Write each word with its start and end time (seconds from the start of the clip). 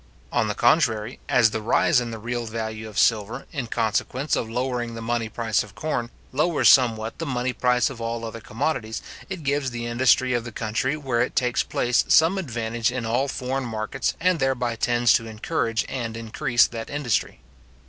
On 0.31 0.47
the 0.47 0.55
contrary, 0.55 1.19
as 1.29 1.51
the 1.51 1.61
rise 1.61 2.01
in 2.01 2.09
the 2.09 2.17
real 2.17 2.47
value 2.47 2.89
of 2.89 2.97
silver, 2.97 3.45
in 3.51 3.67
consequence 3.67 4.35
of 4.35 4.49
lowering 4.49 4.95
the 4.95 4.99
money 5.03 5.29
price 5.29 5.61
of 5.61 5.75
corn, 5.75 6.09
lowers 6.31 6.69
somewhat 6.69 7.19
the 7.19 7.25
money 7.27 7.53
price 7.53 7.91
of 7.91 8.01
all 8.01 8.25
other 8.25 8.41
commodities, 8.41 9.03
it 9.29 9.43
gives 9.43 9.69
the 9.69 9.85
industry 9.85 10.33
of 10.33 10.43
the 10.43 10.51
country 10.51 10.97
where 10.97 11.21
it 11.21 11.35
takes 11.35 11.61
place 11.61 12.03
some 12.07 12.39
advantage 12.39 12.91
in 12.91 13.05
all 13.05 13.27
foreign 13.27 13.65
markets 13.65 14.15
and 14.19 14.39
thereby 14.39 14.75
tends 14.75 15.13
to 15.13 15.27
encourage 15.27 15.85
and 15.87 16.17
increase 16.17 16.65
that 16.65 16.89
industry. 16.89 17.39